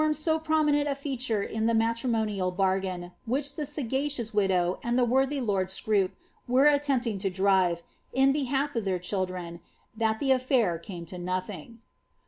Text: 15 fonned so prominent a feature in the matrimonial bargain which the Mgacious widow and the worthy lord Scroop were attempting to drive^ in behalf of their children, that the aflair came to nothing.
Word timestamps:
15 0.01 0.13
fonned 0.13 0.17
so 0.17 0.39
prominent 0.39 0.87
a 0.89 0.95
feature 0.95 1.43
in 1.43 1.67
the 1.67 1.75
matrimonial 1.75 2.49
bargain 2.49 3.11
which 3.25 3.55
the 3.55 3.65
Mgacious 3.65 4.33
widow 4.33 4.79
and 4.83 4.97
the 4.97 5.05
worthy 5.05 5.39
lord 5.39 5.67
Scroop 5.69 6.13
were 6.47 6.65
attempting 6.65 7.19
to 7.19 7.29
drive^ 7.29 7.83
in 8.11 8.31
behalf 8.31 8.75
of 8.75 8.83
their 8.83 8.97
children, 8.97 9.59
that 9.95 10.19
the 10.19 10.31
aflair 10.31 10.81
came 10.81 11.05
to 11.05 11.19
nothing. 11.19 11.81